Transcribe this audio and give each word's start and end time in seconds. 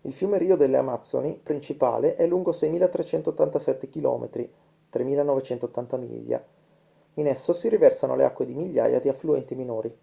il 0.00 0.12
fiume 0.12 0.38
rio 0.38 0.56
delle 0.56 0.76
amazzoni 0.76 1.38
principale 1.40 2.16
è 2.16 2.26
lungo 2.26 2.50
6.387 2.50 3.88
km 3.88 4.28
3.980 4.92 5.98
miglia. 6.00 6.44
in 7.14 7.28
esso 7.28 7.52
si 7.52 7.68
riversano 7.68 8.16
le 8.16 8.24
acque 8.24 8.44
di 8.44 8.54
migliaia 8.54 8.98
di 8.98 9.08
affluenti 9.08 9.54
minori 9.54 9.98